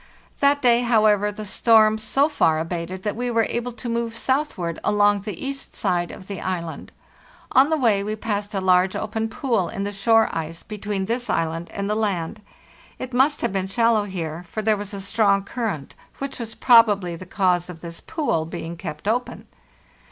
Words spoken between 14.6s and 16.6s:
there was a strong current, which was